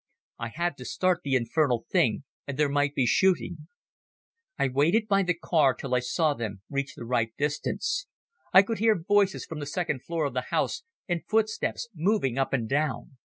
[0.39, 3.67] I had to start the infernal thing, and there might be shooting.
[4.57, 8.07] I waited by the car till I saw them reach the right distance.
[8.51, 12.51] I could hear voices from the second floor of the house and footsteps moving up
[12.51, 13.17] and down.